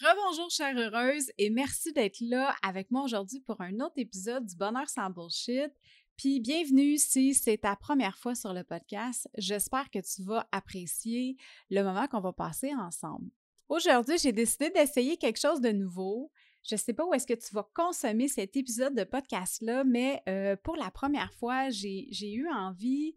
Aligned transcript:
Rebonjour 0.00 0.50
chère 0.50 0.76
heureuse 0.76 1.30
et 1.38 1.50
merci 1.50 1.92
d'être 1.92 2.18
là 2.20 2.56
avec 2.62 2.90
moi 2.90 3.04
aujourd'hui 3.04 3.38
pour 3.38 3.60
un 3.60 3.78
autre 3.78 3.94
épisode 3.96 4.44
du 4.44 4.56
Bonheur 4.56 4.88
sans 4.88 5.08
bullshit. 5.08 5.70
Puis 6.16 6.40
bienvenue 6.40 6.98
si 6.98 7.32
c'est 7.32 7.58
ta 7.58 7.76
première 7.76 8.18
fois 8.18 8.34
sur 8.34 8.52
le 8.52 8.64
podcast. 8.64 9.28
J'espère 9.38 9.90
que 9.90 10.00
tu 10.00 10.24
vas 10.24 10.48
apprécier 10.50 11.36
le 11.70 11.82
moment 11.82 12.08
qu'on 12.08 12.20
va 12.20 12.32
passer 12.32 12.74
ensemble. 12.74 13.30
Aujourd'hui, 13.68 14.18
j'ai 14.18 14.32
décidé 14.32 14.68
d'essayer 14.70 15.16
quelque 15.16 15.38
chose 15.38 15.60
de 15.60 15.70
nouveau. 15.70 16.32
Je 16.68 16.74
ne 16.74 16.80
sais 16.80 16.92
pas 16.92 17.04
où 17.04 17.14
est-ce 17.14 17.26
que 17.26 17.34
tu 17.34 17.54
vas 17.54 17.68
consommer 17.72 18.26
cet 18.26 18.56
épisode 18.56 18.96
de 18.96 19.04
podcast-là, 19.04 19.84
mais 19.84 20.22
euh, 20.28 20.56
pour 20.56 20.74
la 20.74 20.90
première 20.90 21.32
fois, 21.34 21.70
j'ai 21.70 22.32
eu 22.32 22.48
envie 22.48 23.14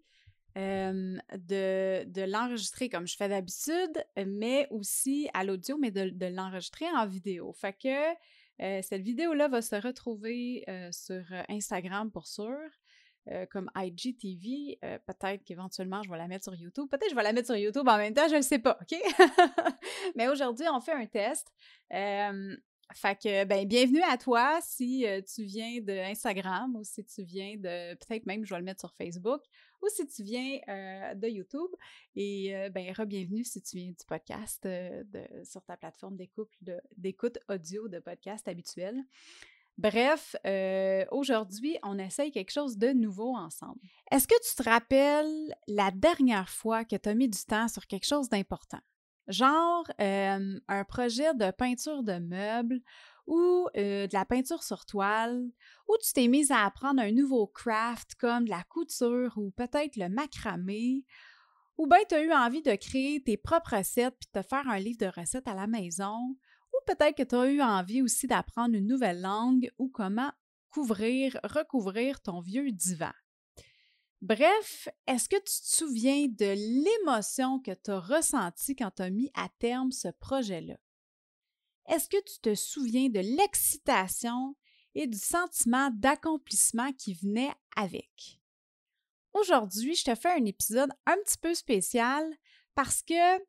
de, 0.58 2.04
de 2.06 2.22
l'enregistrer 2.24 2.90
comme 2.90 3.08
je 3.08 3.16
fais 3.16 3.30
d'habitude, 3.30 4.04
mais 4.26 4.68
aussi 4.72 5.30
à 5.34 5.44
l'audio, 5.44 5.78
mais 5.78 5.92
de, 5.92 6.10
de 6.10 6.26
l'enregistrer 6.26 6.86
en 6.96 7.06
vidéo. 7.06 7.54
Fait 7.54 7.74
que 7.74 8.16
euh, 8.62 8.82
cette 8.82 9.02
vidéo-là 9.02 9.48
va 9.48 9.62
se 9.62 9.76
retrouver 9.76 10.64
euh, 10.68 10.92
sur 10.92 11.24
Instagram 11.50 12.12
pour 12.12 12.28
sûr. 12.28 12.58
Euh, 13.30 13.46
comme 13.48 13.70
IGTV. 13.76 14.80
peut-être 15.06 15.44
qu'éventuellement, 15.44 16.02
je 16.02 16.10
vais 16.10 16.18
la 16.18 16.30
mettre 16.30 16.46
sur 16.46 16.56
YouTube. 16.56 16.88
Peut-être 16.90 17.04
que 17.04 17.10
je 17.10 17.16
vais 17.16 17.24
la 17.24 17.34
mettre 17.34 17.48
sur 17.48 17.58
YouTube 17.58 17.86
en 17.86 17.98
même 17.98 18.14
temps, 18.14 18.30
je 18.30 18.38
ne 18.38 18.42
sais 18.42 18.58
pas, 18.58 18.80
OK? 18.82 18.98
Mais 20.16 20.30
aujourd'hui, 20.30 20.66
on 20.72 20.80
fait 20.80 20.94
un 20.94 21.06
test. 21.06 21.52
Fait 22.94 23.16
que, 23.16 23.44
ben, 23.44 23.68
bienvenue 23.68 24.02
à 24.04 24.18
toi 24.18 24.60
si 24.62 25.06
tu 25.34 25.44
viens 25.44 25.82
de 25.82 25.92
Instagram 25.92 26.76
ou 26.76 26.84
si 26.84 27.04
tu 27.04 27.24
viens 27.24 27.56
de, 27.58 27.96
peut-être 27.96 28.26
même, 28.26 28.46
je 28.46 28.54
vais 28.54 28.60
le 28.60 28.66
mettre 28.66 28.80
sur 28.80 28.94
Facebook, 28.94 29.42
ou 29.82 29.88
si 29.90 30.08
tu 30.08 30.24
viens 30.24 30.60
de 31.14 31.28
YouTube. 31.28 31.70
Et, 32.16 32.54
ben, 32.72 32.92
re-bienvenue 32.94 33.44
si 33.44 33.62
tu 33.62 33.78
viens 33.78 33.90
du 33.90 34.06
podcast 34.08 34.64
de, 34.64 35.06
sur 35.44 35.64
ta 35.64 35.76
plateforme 35.76 36.16
d'écoute 36.16 37.38
audio 37.50 37.88
de 37.88 38.00
podcast 38.00 38.48
habituel. 38.48 39.04
Bref, 39.78 40.36
aujourd'hui, 41.12 41.78
on 41.84 42.00
essaye 42.00 42.32
quelque 42.32 42.52
chose 42.52 42.78
de 42.78 42.94
nouveau 42.94 43.36
ensemble. 43.36 43.82
Est-ce 44.10 44.28
que 44.28 44.42
tu 44.48 44.56
te 44.56 44.64
rappelles 44.68 45.56
la 45.68 45.92
dernière 45.92 46.50
fois 46.50 46.86
que 46.86 46.96
tu 46.96 47.10
as 47.10 47.14
mis 47.14 47.30
du 47.30 47.44
temps 47.44 47.68
sur 47.68 47.86
quelque 47.86 48.08
chose 48.08 48.30
d'important? 48.30 48.80
Genre 49.28 49.86
un 50.00 50.84
projet 50.88 51.34
de 51.34 51.52
peinture 51.52 52.04
de 52.04 52.20
meubles 52.20 52.80
ou 53.26 53.68
de 53.76 54.14
la 54.14 54.26
peinture 54.26 54.64
sur 54.64 54.86
toile, 54.86 55.44
ou 55.88 55.96
tu 56.02 56.14
t'es 56.14 56.28
mise 56.28 56.52
à 56.52 56.66
apprendre 56.66 57.02
un 57.02 57.12
nouveau 57.12 57.48
craft 57.48 58.16
comme 58.16 58.46
de 58.46 58.50
la 58.50 58.64
couture 58.64 59.34
ou 59.38 59.52
peut-être 59.52 59.98
le 59.98 60.08
macramé, 60.08 61.04
ou 61.78 61.88
bien 61.88 62.00
tu 62.08 62.16
as 62.16 62.24
eu 62.24 62.32
envie 62.32 62.62
de 62.62 62.74
créer 62.76 63.22
tes 63.22 63.38
propres 63.38 63.76
recettes 63.78 64.16
puis 64.20 64.30
de 64.34 64.42
te 64.42 64.48
faire 64.48 64.68
un 64.70 64.80
livre 64.80 65.00
de 65.00 65.20
recettes 65.20 65.48
à 65.48 65.54
la 65.56 65.68
maison, 65.68 66.36
ou 66.74 66.78
peut-être 66.86 67.18
que 67.18 67.24
tu 67.24 67.36
as 67.36 67.52
eu 67.52 67.62
envie 67.62 68.02
aussi 68.02 68.28
d'apprendre 68.28 68.76
une 68.76 68.88
nouvelle 68.88 69.22
langue 69.22 69.70
ou 69.78 69.90
comment 69.90 70.32
couvrir, 70.70 71.38
recouvrir 71.44 72.22
ton 72.22 72.40
vieux 72.40 72.72
divan? 72.72 73.12
Bref, 74.22 74.90
est-ce 75.06 75.30
que 75.30 75.36
tu 75.36 75.62
te 75.62 75.76
souviens 75.76 76.28
de 76.28 76.56
l'émotion 76.56 77.60
que 77.60 77.72
tu 77.72 77.92
as 77.92 78.00
ressentie 78.00 78.76
quand 78.76 78.92
tu 78.96 79.04
as 79.04 79.12
mis 79.12 79.30
à 79.36 79.48
terme 79.60 79.92
ce 79.92 80.08
projet-là? 80.08 80.78
Est-ce 81.88 82.10
que 82.10 82.22
tu 82.24 82.40
te 82.42 82.56
souviens 82.56 83.10
de 83.10 83.20
l'excitation 83.20 84.56
et 84.96 85.06
du 85.06 85.18
sentiment 85.18 85.92
d'accomplissement 85.92 86.92
qui 86.94 87.14
venait 87.14 87.54
avec? 87.76 88.40
Aujourd'hui, 89.34 89.94
je 89.94 90.06
te 90.06 90.16
fais 90.16 90.32
un 90.32 90.46
épisode 90.46 90.92
un 91.06 91.16
petit 91.24 91.38
peu 91.38 91.54
spécial 91.54 92.26
parce 92.74 93.04
que 93.04 93.40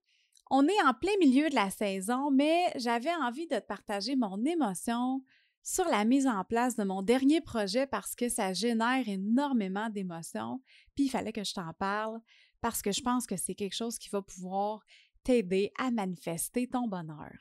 on 0.50 0.66
est 0.66 0.82
en 0.82 0.94
plein 0.94 1.16
milieu 1.18 1.48
de 1.48 1.54
la 1.54 1.70
saison, 1.70 2.30
mais 2.30 2.72
j'avais 2.76 3.14
envie 3.14 3.46
de 3.46 3.58
te 3.58 3.66
partager 3.66 4.16
mon 4.16 4.44
émotion, 4.44 5.22
sur 5.68 5.84
la 5.84 6.06
mise 6.06 6.26
en 6.26 6.44
place 6.44 6.76
de 6.76 6.84
mon 6.84 7.02
dernier 7.02 7.42
projet 7.42 7.86
parce 7.86 8.14
que 8.14 8.30
ça 8.30 8.54
génère 8.54 9.06
énormément 9.06 9.90
d'émotions. 9.90 10.62
Puis 10.94 11.04
il 11.04 11.08
fallait 11.10 11.32
que 11.32 11.44
je 11.44 11.52
t'en 11.52 11.74
parle 11.74 12.20
parce 12.62 12.80
que 12.80 12.90
je 12.90 13.02
pense 13.02 13.26
que 13.26 13.36
c'est 13.36 13.54
quelque 13.54 13.76
chose 13.76 13.98
qui 13.98 14.08
va 14.08 14.22
pouvoir 14.22 14.82
t'aider 15.24 15.70
à 15.78 15.90
manifester 15.90 16.68
ton 16.68 16.88
bonheur. 16.88 17.34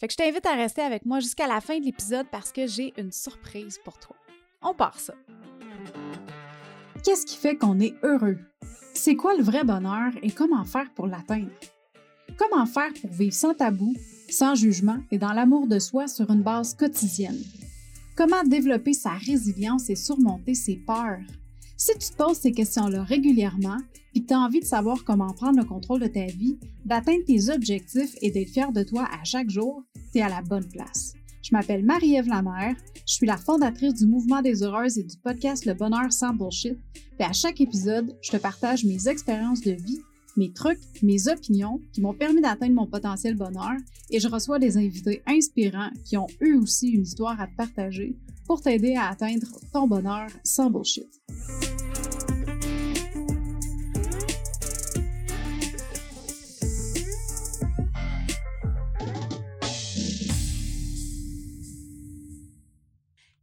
Fait 0.00 0.08
que 0.08 0.12
je 0.12 0.16
t'invite 0.16 0.44
à 0.44 0.56
rester 0.56 0.82
avec 0.82 1.06
moi 1.06 1.20
jusqu'à 1.20 1.46
la 1.46 1.60
fin 1.60 1.78
de 1.78 1.84
l'épisode 1.84 2.26
parce 2.32 2.50
que 2.50 2.66
j'ai 2.66 2.92
une 3.00 3.12
surprise 3.12 3.78
pour 3.84 3.96
toi. 4.00 4.16
On 4.60 4.74
part 4.74 4.98
ça. 4.98 5.14
Qu'est-ce 7.04 7.24
qui 7.24 7.36
fait 7.36 7.54
qu'on 7.54 7.78
est 7.78 7.94
heureux? 8.02 8.40
C'est 8.92 9.14
quoi 9.14 9.36
le 9.36 9.44
vrai 9.44 9.62
bonheur 9.62 10.10
et 10.20 10.32
comment 10.32 10.64
faire 10.64 10.92
pour 10.94 11.06
l'atteindre? 11.06 11.52
Comment 12.36 12.66
faire 12.66 12.92
pour 13.00 13.10
vivre 13.10 13.34
sans 13.34 13.54
tabou 13.54 13.94
sans 14.28 14.54
jugement 14.54 14.98
et 15.10 15.18
dans 15.18 15.32
l'amour 15.32 15.66
de 15.66 15.78
soi 15.78 16.08
sur 16.08 16.30
une 16.30 16.42
base 16.42 16.74
quotidienne. 16.74 17.38
Comment 18.16 18.44
développer 18.44 18.92
sa 18.92 19.12
résilience 19.12 19.88
et 19.90 19.96
surmonter 19.96 20.54
ses 20.54 20.76
peurs? 20.76 21.20
Si 21.76 21.92
tu 21.98 22.10
te 22.10 22.16
poses 22.16 22.38
ces 22.38 22.52
questions-là 22.52 23.02
régulièrement 23.02 23.78
et 24.14 24.20
que 24.20 24.26
tu 24.26 24.34
as 24.34 24.38
envie 24.38 24.60
de 24.60 24.64
savoir 24.64 25.04
comment 25.04 25.32
prendre 25.32 25.58
le 25.58 25.64
contrôle 25.64 26.00
de 26.00 26.06
ta 26.06 26.26
vie, 26.26 26.58
d'atteindre 26.84 27.24
tes 27.26 27.50
objectifs 27.50 28.14
et 28.20 28.30
d'être 28.30 28.50
fier 28.50 28.70
de 28.70 28.82
toi 28.82 29.08
à 29.10 29.24
chaque 29.24 29.50
jour, 29.50 29.82
tu 30.12 30.18
es 30.18 30.22
à 30.22 30.28
la 30.28 30.42
bonne 30.42 30.68
place. 30.68 31.14
Je 31.42 31.50
m'appelle 31.50 31.84
Marie-Ève 31.84 32.28
Lamère, 32.28 32.76
je 33.06 33.14
suis 33.14 33.26
la 33.26 33.36
fondatrice 33.36 33.94
du 33.94 34.06
Mouvement 34.06 34.42
des 34.42 34.62
Heureuses 34.62 34.98
et 34.98 35.02
du 35.02 35.16
podcast 35.16 35.64
Le 35.64 35.74
Bonheur 35.74 36.12
sans 36.12 36.32
Bullshit. 36.32 36.78
Et 37.18 37.24
à 37.24 37.32
chaque 37.32 37.60
épisode, 37.60 38.16
je 38.22 38.30
te 38.30 38.36
partage 38.36 38.84
mes 38.84 39.08
expériences 39.08 39.62
de 39.62 39.72
vie 39.72 40.00
mes 40.36 40.52
trucs, 40.52 40.80
mes 41.02 41.28
opinions 41.28 41.80
qui 41.92 42.00
m'ont 42.00 42.14
permis 42.14 42.40
d'atteindre 42.40 42.74
mon 42.74 42.86
potentiel 42.86 43.34
bonheur 43.34 43.72
et 44.10 44.20
je 44.20 44.28
reçois 44.28 44.58
des 44.58 44.76
invités 44.76 45.22
inspirants 45.26 45.90
qui 46.04 46.16
ont 46.16 46.26
eux 46.42 46.58
aussi 46.58 46.90
une 46.90 47.02
histoire 47.02 47.40
à 47.40 47.46
te 47.46 47.56
partager 47.56 48.16
pour 48.46 48.60
t'aider 48.60 48.94
à 48.96 49.08
atteindre 49.08 49.46
ton 49.72 49.86
bonheur 49.86 50.28
sans 50.44 50.70
bullshit. 50.70 51.08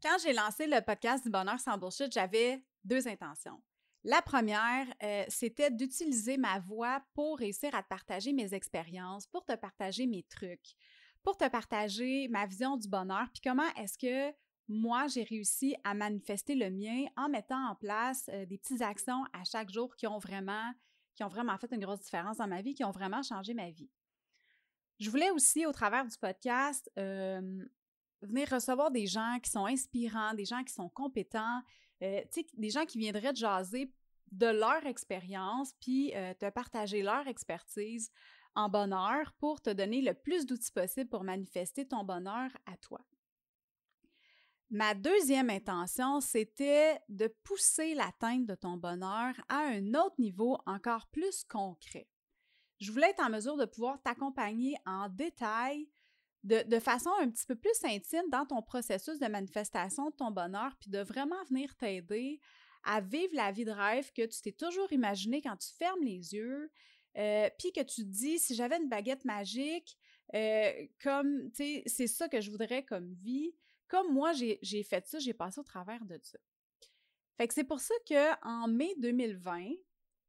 Quand 0.02 0.18
j'ai 0.24 0.34
lancé 0.34 0.66
le 0.66 0.84
podcast 0.84 1.24
du 1.24 1.30
bonheur 1.30 1.60
sans 1.60 1.78
bullshit, 1.78 2.12
j'avais 2.12 2.64
deux 2.84 3.08
intentions. 3.08 3.62
La 4.04 4.22
première, 4.22 4.88
euh, 5.04 5.26
c'était 5.28 5.72
d'utiliser 5.72 6.38
ma 6.38 6.60
voix 6.60 7.04
pour 7.14 7.38
réussir 7.38 7.76
à 7.76 7.84
te 7.84 7.88
partager 7.88 8.32
mes 8.32 8.54
expériences, 8.54 9.28
pour 9.28 9.46
te 9.46 9.56
partager 9.56 10.08
mes 10.08 10.24
trucs, 10.24 10.76
pour 11.22 11.36
te 11.36 11.48
partager 11.50 12.28
ma 12.30 12.46
vision 12.46 12.78
du 12.78 12.88
bonheur, 12.88 13.28
puis 13.34 13.42
comment 13.44 13.68
est-ce 13.76 13.98
que 13.98 14.34
moi, 14.70 15.08
j'ai 15.08 15.24
réussi 15.24 15.76
à 15.84 15.96
manifester 15.96 16.54
le 16.54 16.70
mien 16.70 17.06
en 17.18 17.28
mettant 17.28 17.72
en 17.72 17.76
place 17.76 18.30
euh, 18.30 18.46
des 18.46 18.60
petites 18.60 18.84
actions 18.84 19.26
à 19.34 19.44
chaque 19.44 19.72
jour 19.72 19.96
qui 19.96 20.06
ont 20.06 20.20
vraiment 20.20 20.72
qui 21.16 21.24
ont 21.24 21.28
vraiment 21.28 21.58
fait 21.58 21.74
une 21.74 21.82
grosse 21.82 22.00
différence 22.00 22.38
dans 22.38 22.48
ma 22.48 22.62
vie, 22.62 22.74
qui 22.74 22.86
ont 22.86 22.92
vraiment 22.92 23.22
changé 23.22 23.54
ma 23.54 23.70
vie. 23.72 23.90
Je 25.00 25.10
voulais 25.10 25.32
aussi, 25.32 25.66
au 25.66 25.74
travers 25.74 26.06
du 26.06 26.18
podcast, 26.18 26.90
euh, 26.98 27.66
venir 28.22 28.48
recevoir 28.50 28.90
des 28.90 29.06
gens 29.06 29.38
qui 29.44 29.50
sont 29.50 29.66
inspirants, 29.66 30.34
des 30.34 30.46
gens 30.46 30.64
qui 30.64 30.74
sont 30.74 30.88
compétents, 30.88 31.62
euh, 32.02 32.22
des 32.54 32.70
gens 32.70 32.86
qui 32.86 32.98
viendraient 32.98 33.34
te 33.34 33.40
jaser 33.40 33.92
de 34.32 34.48
leur 34.48 34.86
expérience, 34.86 35.74
puis 35.80 36.14
euh, 36.16 36.34
te 36.34 36.50
partager 36.50 37.02
leur 37.02 37.28
expertise 37.28 38.12
en 38.56 38.70
bonheur 38.70 39.34
pour 39.40 39.62
te 39.62 39.70
donner 39.70 40.02
le 40.02 40.14
plus 40.14 40.46
d'outils 40.46 40.72
possible 40.72 41.10
pour 41.10 41.24
manifester 41.24 41.88
ton 41.88 42.04
bonheur 42.04 42.52
à 42.66 42.78
toi. 42.78 43.02
Ma 44.72 44.94
deuxième 44.94 45.50
intention, 45.50 46.22
c'était 46.22 47.00
de 47.10 47.28
pousser 47.44 47.96
l'atteinte 47.96 48.46
de 48.46 48.54
ton 48.54 48.78
bonheur 48.78 49.34
à 49.50 49.62
un 49.62 49.96
autre 49.96 50.20
niveau 50.20 50.60
encore 50.68 51.08
plus 51.08 51.44
concret. 51.44 52.08
Je 52.80 52.92
voulais 52.92 53.10
être 53.10 53.24
en 53.24 53.32
mesure 53.32 53.58
de 53.58 53.66
pouvoir 53.66 54.00
t'accompagner 54.04 54.76
en 54.86 55.10
détail 55.10 55.90
de, 56.44 56.80
façon 56.80 57.10
un 57.20 57.30
petit 57.30 57.46
peu 57.46 57.56
plus 57.56 57.84
intime 57.84 58.30
dans 58.32 58.46
ton 58.46 58.62
processus 58.62 59.20
de 59.20 59.28
manifestation 59.28 60.10
de 60.10 60.16
ton 60.16 60.32
bonheur, 60.32 60.76
puis 60.80 60.90
de 60.90 61.00
vraiment 61.00 61.44
venir 61.50 61.76
t'aider 61.76 62.40
à 62.84 63.02
vivre 63.02 63.36
la 63.36 63.52
vie 63.52 63.66
de 63.66 63.72
rêve 63.72 64.12
que 64.14 64.26
tu 64.26 64.42
t'es 64.42 64.54
toujours 64.54 64.92
imaginé 64.94 65.42
quand 65.42 65.58
tu 65.58 65.70
fermes 65.78 66.02
les 66.02 66.34
yeux, 66.34 66.72
euh, 67.18 67.50
puis 67.58 67.72
que 67.74 67.82
tu 67.82 68.04
te 68.04 68.10
dis, 68.10 68.40
si 68.40 68.56
j'avais 68.56 68.78
une 68.78 68.88
baguette 68.88 69.26
magique, 69.26 69.98
euh, 70.34 70.72
comme, 71.04 71.52
tu 71.52 71.64
sais, 71.64 71.84
c'est 71.88 72.08
ça 72.08 72.30
que 72.30 72.40
je 72.40 72.52
voudrais 72.52 72.84
comme 72.84 73.14
vie. 73.14 73.54
Comme 73.88 74.14
moi, 74.14 74.32
j'ai 74.34 74.84
fait 74.84 75.08
ça, 75.08 75.18
j'ai 75.18 75.34
passé 75.34 75.60
au 75.60 75.64
travers 75.64 76.06
de 76.06 76.20
ça. 76.22 76.38
Fait 77.38 77.48
que 77.48 77.54
c'est 77.54 77.64
pour 77.64 77.80
ça 77.80 77.94
qu'en 78.08 78.68
mai 78.68 78.94
2020, 79.00 79.72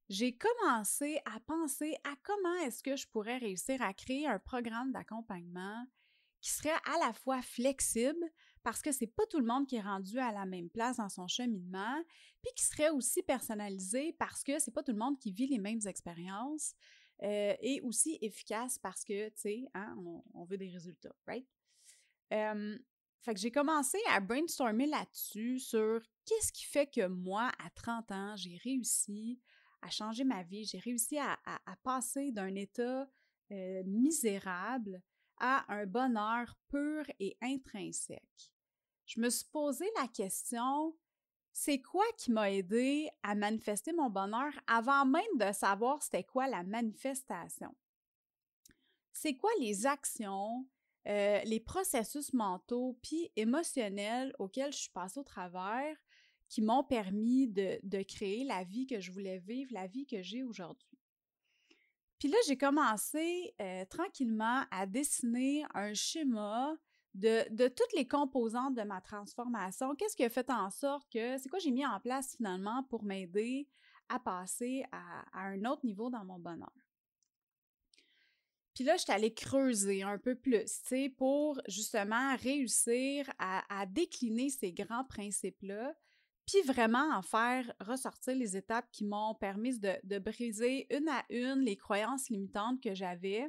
j'ai 0.09 0.37
commencé 0.37 1.21
à 1.25 1.39
penser 1.41 1.97
à 2.05 2.15
comment 2.23 2.55
est-ce 2.65 2.83
que 2.83 2.97
je 2.97 3.07
pourrais 3.07 3.39
réussir 3.39 3.81
à 3.83 3.93
créer 3.93 4.27
un 4.27 4.39
programme 4.39 4.93
d'accompagnement 4.93 5.87
qui 6.41 6.51
serait 6.51 6.71
à 6.71 6.99
la 7.07 7.13
fois 7.13 7.43
flexible 7.43 8.25
parce 8.63 8.83
que 8.83 8.93
c'est 8.93 9.07
pas 9.07 9.27
tout 9.27 9.39
le 9.39 9.47
monde 9.47 9.67
qui 9.67 9.77
est 9.77 9.81
rendu 9.81 10.19
à 10.19 10.33
la 10.33 10.45
même 10.45 10.69
place 10.69 10.99
dans 10.99 11.09
son 11.09 11.27
cheminement, 11.27 12.03
puis 12.43 12.53
qui 12.55 12.65
serait 12.65 12.91
aussi 12.91 13.23
personnalisé 13.23 14.15
parce 14.19 14.43
que 14.43 14.59
c'est 14.59 14.71
pas 14.71 14.83
tout 14.83 14.93
le 14.93 14.99
monde 14.99 15.19
qui 15.19 15.33
vit 15.33 15.47
les 15.47 15.59
mêmes 15.59 15.81
expériences. 15.87 16.75
euh, 17.23 17.55
et 17.61 17.81
aussi 17.83 18.19
efficace 18.23 18.79
parce 18.79 19.05
que, 19.05 19.29
tu 19.29 19.35
sais, 19.37 19.65
hein, 19.75 19.95
on, 20.35 20.45
veut 20.45 20.57
des 20.57 20.71
résultats, 20.71 21.15
right? 21.27 21.47
fait 22.31 23.35
que 23.35 23.41
j'ai 23.41 23.51
commencé 23.51 23.99
à 24.09 24.21
brainstormer 24.21 24.87
là-dessus 24.87 25.59
sur 25.59 26.01
qu'est-ce 26.25 26.53
qui 26.53 26.65
fait 26.65 26.87
que 26.87 27.07
moi, 27.09 27.53
à 27.59 27.69
30 27.71 28.11
ans, 28.13 28.37
j'ai 28.37 28.57
réussi 28.65 29.39
à 29.83 29.91
changer 29.91 30.25
ma 30.25 30.43
vie, 30.43 30.65
j'ai 30.65 30.79
réussi 30.79 31.19
à, 31.19 31.37
passer 31.83 32.33
d'un 32.33 32.55
état 32.55 33.07
euh, 33.51 33.83
misérable 33.85 35.03
à 35.41 35.65
un 35.73 35.87
bonheur 35.87 36.57
pur 36.69 37.05
et 37.19 37.37
intrinsèque. 37.41 38.53
Je 39.07 39.21
me 39.21 39.29
suis 39.29 39.49
posé 39.51 39.87
la 40.01 40.07
question, 40.07 40.97
c'est 41.53 41.81
quoi 41.81 42.05
qui 42.17 42.31
m'a 42.31 42.51
aidé 42.51 43.11
à 43.23 43.35
manifester 43.35 43.93
mon 43.93 44.09
bonheur 44.09 44.53
avant 44.67 45.05
même 45.05 45.37
de 45.39 45.53
savoir 45.53 46.03
c'était 46.03 46.25
quoi 46.25 46.47
la 46.47 46.63
manifestation? 46.63 47.75
C'est 49.13 49.37
quoi 49.37 49.51
les 49.59 49.87
actions, 49.87 50.67
euh, 51.09 51.41
les 51.45 51.61
processus 51.61 52.33
mentaux 52.33 52.99
puis 53.03 53.31
émotionnels 53.37 54.35
auxquels 54.39 54.73
je 54.73 54.79
suis 54.79 54.91
passée 54.91 55.19
au 55.19 55.25
travers 55.25 55.97
qui 56.49 56.63
m'ont 56.63 56.85
permis 56.85 57.47
de, 57.47 58.03
créer 58.03 58.45
la 58.45 58.65
vie 58.65 58.87
que 58.87 59.01
je 59.01 59.13
voulais 59.13 59.39
vivre, 59.39 59.73
la 59.73 59.87
vie 59.87 60.07
que 60.07 60.23
j'ai 60.23 60.43
aujourd'hui? 60.43 60.90
Puis 62.21 62.29
là, 62.29 62.37
j'ai 62.47 62.59
commencé 62.59 63.55
euh, 63.63 63.87
tranquillement 63.87 64.65
à 64.71 64.85
dessiner 64.85 65.65
un 65.73 65.95
schéma 65.95 66.77
de, 67.15 67.69
toutes 67.69 67.93
les 67.97 68.07
composantes 68.07 68.75
de 68.75 68.83
ma 68.83 69.01
transformation. 69.01 69.95
Qu'est-ce 69.97 70.15
qui 70.15 70.25
a 70.25 70.29
fait 70.29 70.51
en 70.51 70.69
sorte 70.69 71.11
que, 71.11 71.39
c'est 71.39 71.49
quoi 71.49 71.59
j'ai 71.59 71.71
mis 71.71 71.85
en 71.85 71.99
place 71.99 72.37
finalement 72.37 72.85
pour 72.85 73.05
m'aider 73.05 73.67
à 74.11 74.19
passer 74.21 74.85
à, 74.93 75.25
un 75.33 75.65
autre 75.65 75.85
niveau 75.87 76.11
dans 76.11 76.25
mon 76.27 76.39
bonheur? 76.39 76.71
Puis 78.75 78.85
là, 78.85 78.99
je 78.99 79.03
suis 79.03 79.13
allée 79.13 79.33
creuser 79.33 80.03
un 80.03 80.19
peu 80.19 80.35
plus, 80.35 80.65
tu 80.65 80.89
sais, 80.89 81.09
pour 81.09 81.59
justement 81.69 82.37
réussir 82.37 83.31
à 83.39 83.87
décliner 83.87 84.51
ces 84.51 84.73
grands 84.73 85.05
principes-là, 85.05 85.95
puis 86.51 86.63
vraiment 86.63 87.15
en 87.15 87.23
faire 87.23 87.73
ressortir 87.81 88.35
les 88.35 88.57
étapes 88.57 88.91
qui 88.91 89.05
m'ont 89.05 89.35
permis 89.35 89.79
de, 89.79 90.19
briser 90.19 90.93
une 90.93 91.09
à 91.09 91.25
une 91.31 91.61
les 91.61 91.77
croyances 91.77 92.29
limitantes 92.29 92.83
que 92.83 92.93
j'avais, 92.93 93.47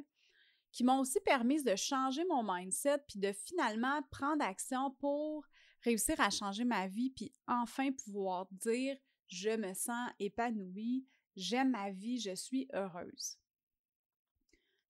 qui 0.70 0.84
m'ont 0.84 1.00
aussi 1.00 1.18
permis 1.20 1.64
de 1.64 1.74
changer 1.74 2.24
mon 2.26 2.44
mindset, 2.44 2.98
puis 3.08 3.18
de 3.18 3.32
finalement 3.32 4.02
prendre 4.10 4.44
action 4.44 4.92
pour 4.92 5.44
réussir 5.80 6.20
à 6.20 6.30
changer 6.30 6.64
ma 6.64 6.86
vie, 6.86 7.10
puis 7.10 7.34
enfin 7.48 7.90
pouvoir 7.90 8.46
dire 8.52 8.96
je 9.26 9.50
me 9.56 9.74
sens 9.74 10.10
épanouie, 10.20 11.04
j'aime 11.34 11.70
ma 11.70 11.90
vie, 11.90 12.20
je 12.20 12.34
suis 12.36 12.68
heureuse. 12.72 13.36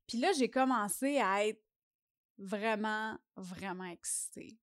Puis 0.06 0.19
là, 0.19 0.32
j'ai 0.32 0.50
commencé 0.50 1.19
à 1.19 1.47
être 1.47 1.62
vraiment, 2.37 3.17
vraiment 3.37 3.85
excitée 3.85 4.58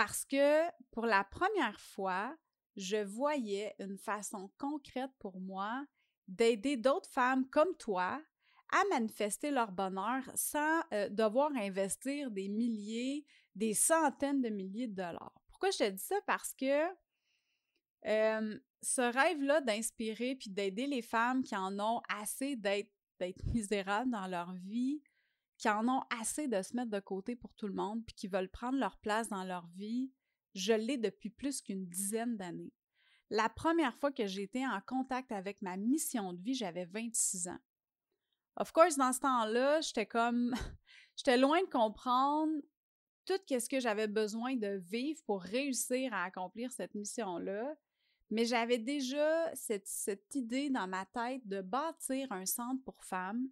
parce 0.00 0.24
que 0.24 0.62
pour 0.92 1.04
la 1.04 1.24
première 1.24 1.78
fois, 1.78 2.34
je 2.74 2.96
voyais 2.96 3.74
une 3.78 3.98
façon 3.98 4.50
concrète 4.56 5.10
pour 5.18 5.38
moi 5.38 5.84
d'aider 6.26 6.78
d'autres 6.78 7.10
femmes 7.10 7.46
comme 7.50 7.76
toi 7.76 8.18
à 8.72 8.82
manifester 8.88 9.50
leur 9.50 9.72
bonheur 9.72 10.22
sans 10.34 10.80
euh, 10.94 11.10
devoir 11.10 11.50
investir 11.54 12.30
des 12.30 12.48
milliers, 12.48 13.26
des 13.54 13.74
centaines 13.74 14.40
de 14.40 14.48
milliers 14.48 14.88
de 14.88 14.94
dollars. 14.94 15.34
Pourquoi 15.48 15.70
je 15.70 15.76
te 15.76 15.90
dis 15.90 16.02
ça? 16.02 16.16
Parce 16.26 16.54
que 16.54 16.86
ce 18.02 19.02
rêve-là 19.02 19.60
d'inspirer 19.60 20.34
puis 20.34 20.48
d'aider 20.48 20.86
les 20.86 21.02
femmes 21.02 21.42
qui 21.42 21.54
en 21.54 21.78
ont 21.78 22.00
assez 22.08 22.56
d'être 22.56 22.90
misérables 23.52 24.10
dans 24.10 24.28
leur 24.28 24.54
vie, 24.54 25.02
qui 25.60 25.68
en 25.68 25.86
ont 25.88 26.02
assez 26.18 26.48
de 26.48 26.62
se 26.62 26.74
mettre 26.74 26.90
de 26.90 27.00
côté 27.00 27.36
pour 27.36 27.52
tout 27.52 27.66
le 27.66 27.74
monde, 27.74 28.02
puis 28.06 28.14
qui 28.14 28.28
veulent 28.28 28.48
prendre 28.48 28.78
leur 28.78 28.96
place 28.96 29.28
dans 29.28 29.44
leur 29.44 29.66
vie, 29.76 30.10
je 30.54 30.72
l'ai 30.72 30.96
depuis 30.96 31.28
plus 31.28 31.60
qu'une 31.60 31.86
dizaine 31.86 32.38
d'années. 32.38 32.72
La 33.28 33.50
première 33.50 33.94
fois 33.94 34.10
que 34.10 34.26
j'ai 34.26 34.44
été 34.44 34.66
en 34.66 34.80
contact 34.80 35.30
avec 35.32 35.60
ma 35.60 35.76
mission 35.76 36.32
de 36.32 36.40
vie, 36.40 36.54
j'avais 36.54 36.86
26 36.86 37.48
ans. 37.48 37.58
Of 38.56 38.72
course, 38.72 38.96
dans 38.96 39.12
ce 39.12 39.20
temps-là, 39.20 39.82
j'étais 39.82 40.06
comme, 40.06 40.54
j'étais 41.16 41.36
loin 41.36 41.60
de 41.60 41.68
comprendre 41.68 42.54
tout 43.26 43.34
ce 43.46 43.68
que 43.68 43.80
j'avais 43.80 44.08
besoin 44.08 44.56
de 44.56 44.80
vivre 44.90 45.22
pour 45.26 45.42
réussir 45.42 46.14
à 46.14 46.24
accomplir 46.24 46.72
cette 46.72 46.94
mission-là. 46.94 47.76
Mais 48.30 48.46
j'avais 48.46 48.78
déjà 48.78 49.54
cette, 49.54 49.86
cette, 49.86 50.34
idée 50.34 50.70
dans 50.70 50.88
ma 50.88 51.04
tête 51.04 51.46
de 51.46 51.60
bâtir 51.60 52.32
un 52.32 52.46
centre 52.46 52.82
pour 52.82 53.04
femmes 53.04 53.46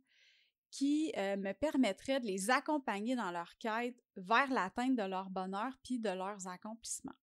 qui 0.71 1.13
euh, 1.17 1.37
me 1.37 1.53
permettrait 1.53 2.21
de 2.21 2.27
les 2.27 2.51
accompagner 2.51 3.17
dans 3.17 3.31
leur 3.31 3.57
quête 3.59 3.97
vers 4.17 4.51
l'atteinte 4.51 4.97
de 4.97 5.03
leur 5.03 5.31
bonheur 5.31 5.73
puis 5.83 5.99
de 5.99 6.11
leurs 6.11 6.47
accomplissements. 6.47 7.17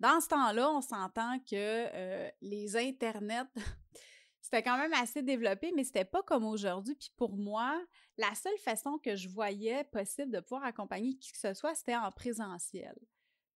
Dans 0.00 0.20
ce 0.20 0.28
temps-là, 0.28 0.70
on 0.70 0.80
s'entend 0.80 1.38
que 1.40 1.54
euh, 1.54 2.30
les 2.40 2.76
internets, 2.76 3.48
c'était 4.40 4.62
quand 4.62 4.78
même 4.78 4.92
assez 4.94 5.22
développé, 5.22 5.72
mais 5.74 5.84
c'était 5.84 6.04
pas 6.04 6.22
comme 6.22 6.44
aujourd'hui. 6.44 6.94
Puis 6.94 7.12
pour 7.16 7.36
moi, 7.36 7.80
la 8.16 8.34
seule 8.34 8.58
façon 8.58 8.98
que 8.98 9.16
je 9.16 9.28
voyais 9.28 9.84
possible 9.84 10.30
de 10.30 10.40
pouvoir 10.40 10.64
accompagner 10.64 11.14
qui 11.16 11.32
que 11.32 11.38
ce 11.38 11.54
soit, 11.54 11.74
c'était 11.74 11.96
en 11.96 12.12
présentiel. 12.12 12.96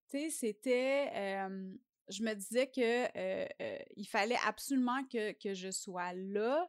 Tu 0.09 0.19
sais, 0.19 0.31
c'était, 0.31 1.11
euh, 1.15 1.73
je 2.09 2.23
me 2.23 2.35
disais 2.35 2.67
que 2.67 3.07
il 3.97 4.07
fallait 4.07 4.39
absolument 4.45 5.05
que, 5.05 5.33
que 5.33 5.55
je 5.55 5.71
sois 5.71 6.13
là, 6.15 6.69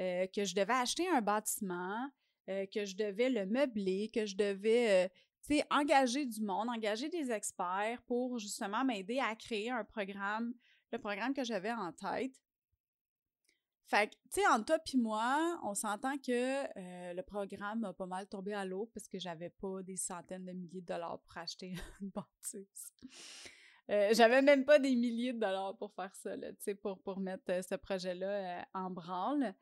euh, 0.00 0.26
que 0.28 0.44
je 0.44 0.54
devais 0.54 0.72
acheter 0.72 1.06
un 1.08 1.20
bâtiment, 1.20 2.08
euh, 2.48 2.64
que 2.72 2.86
je 2.86 2.96
devais 2.96 3.28
le 3.28 3.44
meubler, 3.44 4.10
que 4.14 4.24
je 4.24 4.34
devais 4.34 5.10
euh, 5.50 5.62
engager 5.70 6.24
du 6.24 6.40
monde, 6.40 6.70
engager 6.70 7.10
des 7.10 7.30
experts 7.30 8.00
pour 8.06 8.38
justement 8.38 8.82
m'aider 8.82 9.18
à 9.18 9.36
créer 9.36 9.70
un 9.70 9.84
programme, 9.84 10.54
le 10.90 10.98
programme 10.98 11.34
que 11.34 11.44
j'avais 11.44 11.72
en 11.72 11.92
tête. 11.92 12.32
Fait 13.84 14.08
que, 14.08 14.14
tu 14.32 14.40
sais, 14.40 14.46
entre 14.46 14.66
toi 14.66 14.78
et 14.94 14.96
moi, 14.96 15.60
on 15.64 15.74
s'entend 15.74 16.16
que 16.16 17.12
le 17.12 17.22
programme 17.22 17.84
a 17.84 17.92
pas 17.92 18.06
mal 18.06 18.26
tombé 18.28 18.54
à 18.54 18.64
l'eau 18.64 18.88
parce 18.94 19.08
que 19.08 19.18
j'avais 19.18 19.50
pas 19.50 19.82
des 19.82 19.96
centaines 19.96 20.44
de 20.44 20.52
milliers 20.52 20.80
de 20.80 20.86
dollars 20.86 21.20
pour 21.20 21.36
acheter 21.36 21.74
une 22.00 22.10
bâtisse. 22.10 22.92
j'avais 23.88 24.40
même 24.42 24.64
pas 24.64 24.78
des 24.78 24.94
milliers 24.94 25.32
de 25.32 25.40
dollars 25.40 25.76
pour 25.76 25.92
faire 25.92 26.14
ça, 26.14 26.30
pour, 26.80 27.02
pour 27.02 27.18
mettre 27.18 27.64
ce 27.68 27.74
projet-là 27.74 28.64
en 28.72 28.90
branle 28.90 29.54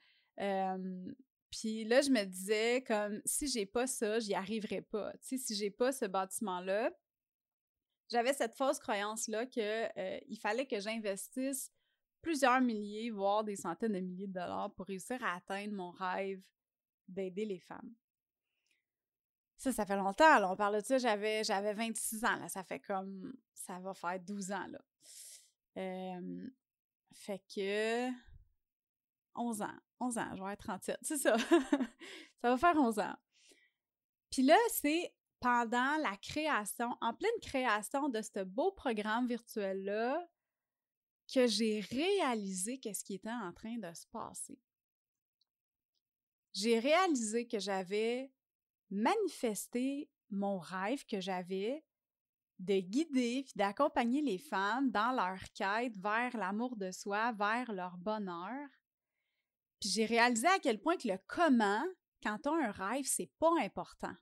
puis 1.50 1.84
là, 1.84 2.00
je 2.02 2.10
me 2.10 2.24
disais 2.24 2.82
comme 2.86 3.20
si 3.24 3.48
j'ai 3.48 3.66
pas 3.66 3.86
ça, 3.86 4.18
j'y 4.18 4.34
arriverai 4.34 4.82
pas. 4.82 5.12
Tu 5.14 5.18
sais, 5.22 5.38
si 5.38 5.54
j'ai 5.54 5.70
pas 5.70 5.92
ce 5.92 6.04
bâtiment-là, 6.04 6.90
j'avais 8.10 8.32
cette 8.32 8.54
fausse 8.54 8.78
croyance-là 8.78 9.46
qu'il 9.46 10.38
fallait 10.40 10.66
que 10.66 10.80
j'investisse 10.80 11.70
plusieurs 12.22 12.60
milliers, 12.60 13.10
voire 13.10 13.44
des 13.44 13.56
centaines 13.56 13.92
de 13.92 14.00
milliers 14.00 14.26
de 14.26 14.32
dollars 14.32 14.72
pour 14.74 14.86
réussir 14.86 15.22
à 15.22 15.36
atteindre 15.36 15.72
mon 15.72 15.90
rêve 15.90 16.42
d'aider 17.06 17.44
les 17.44 17.60
femmes. 17.60 17.94
Ça, 19.56 19.72
ça 19.72 19.86
fait 19.86 19.96
longtemps. 19.96 20.52
On 20.52 20.56
parle 20.56 20.76
de 20.76 20.84
ça, 20.84 20.98
j'avais, 20.98 21.42
j'avais 21.42 21.74
26 21.74 22.24
ans, 22.24 22.36
là. 22.36 22.48
Ça 22.48 22.62
fait 22.62 22.80
comme, 22.80 23.34
ça 23.54 23.78
va 23.80 23.92
faire 23.94 24.20
12 24.20 24.52
ans, 24.52 24.66
là. 24.66 24.80
fait 27.12 27.42
que, 27.54 28.08
11 29.38 29.62
ans. 29.62 29.78
11 30.00 30.18
ans, 30.18 30.36
je 30.36 30.42
vais 30.42 30.52
être 30.52 30.64
37, 30.64 30.98
c'est 31.02 31.16
ça. 31.16 31.36
ça 32.40 32.50
va 32.50 32.56
faire 32.56 32.76
11 32.76 32.98
ans. 32.98 33.16
Puis 34.30 34.42
là, 34.42 34.56
c'est 34.70 35.14
pendant 35.40 35.96
la 35.98 36.16
création, 36.16 36.96
en 37.00 37.14
pleine 37.14 37.30
création 37.40 38.08
de 38.08 38.20
ce 38.20 38.42
beau 38.44 38.72
programme 38.72 39.26
virtuel-là, 39.26 40.26
que 41.32 41.46
j'ai 41.46 41.80
réalisé 41.80 42.78
qu'est-ce 42.78 43.04
qui 43.04 43.14
était 43.14 43.30
en 43.30 43.52
train 43.52 43.76
de 43.76 43.92
se 43.92 44.06
passer. 44.06 44.58
J'ai 46.54 46.78
réalisé 46.78 47.46
que 47.46 47.58
j'avais 47.58 48.32
manifesté 48.90 50.10
mon 50.30 50.58
rêve 50.58 51.04
que 51.06 51.20
j'avais 51.20 51.84
de 52.58 52.80
guider 52.80 53.44
et 53.46 53.58
d'accompagner 53.58 54.22
les 54.22 54.38
femmes 54.38 54.90
dans 54.90 55.12
leur 55.12 55.38
quête 55.54 55.96
vers 55.96 56.36
l'amour 56.36 56.76
de 56.76 56.90
soi, 56.90 57.32
vers 57.32 57.70
leur 57.72 57.96
bonheur, 57.98 58.68
puis 59.80 59.90
j'ai 59.90 60.06
réalisé 60.06 60.46
à 60.48 60.58
quel 60.58 60.80
point 60.80 60.96
que 60.96 61.08
le 61.08 61.18
comment, 61.26 61.84
quand 62.22 62.38
tu 62.38 62.48
as 62.48 62.52
un 62.52 62.70
rêve, 62.70 63.04
c'est 63.06 63.30
pas 63.38 63.52
important. 63.60 64.14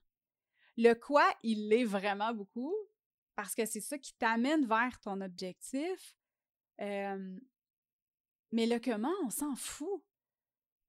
Le 0.77 0.93
quoi, 0.93 1.25
il 1.43 1.69
l'est 1.69 1.85
vraiment 1.85 2.33
beaucoup 2.33 2.75
parce 3.35 3.55
que 3.55 3.65
c'est 3.65 3.81
ça 3.81 3.97
qui 3.97 4.13
t'amène 4.15 4.65
vers 4.65 4.99
ton 4.99 5.21
objectif. 5.21 6.15
mais 6.79 7.39
le 8.51 8.79
comment, 8.79 9.13
on 9.25 9.29
s'en 9.29 9.55
fout. 9.55 10.03